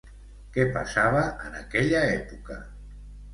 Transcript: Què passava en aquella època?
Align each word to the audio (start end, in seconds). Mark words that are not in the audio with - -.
Què 0.53 0.63
passava 0.77 1.21
en 1.49 1.59
aquella 1.59 2.01
època? 2.15 2.59